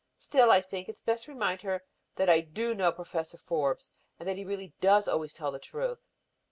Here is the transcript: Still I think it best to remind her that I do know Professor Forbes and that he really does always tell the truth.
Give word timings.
Still 0.17 0.49
I 0.49 0.61
think 0.61 0.89
it 0.89 0.99
best 1.05 1.25
to 1.25 1.31
remind 1.31 1.61
her 1.61 1.83
that 2.15 2.27
I 2.27 2.41
do 2.41 2.73
know 2.73 2.91
Professor 2.91 3.37
Forbes 3.37 3.91
and 4.17 4.27
that 4.27 4.35
he 4.37 4.43
really 4.43 4.73
does 4.81 5.07
always 5.07 5.31
tell 5.31 5.51
the 5.51 5.59
truth. 5.59 5.99